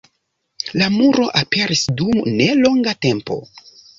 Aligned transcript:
La 0.81 0.87
muro 0.93 1.27
aperis 1.41 1.83
dum 2.01 2.17
nelonga 2.39 2.95
tempo. 3.07 3.37